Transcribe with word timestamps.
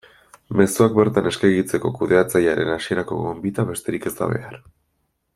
Mezuak 0.59 0.95
bertan 0.99 1.27
eskegitzeko 1.31 1.91
kudeatzailearen 1.99 2.71
hasierako 2.77 3.19
gonbita 3.27 3.67
besterik 3.73 4.09
ez 4.13 4.17
da 4.21 4.31
behar. 4.37 4.57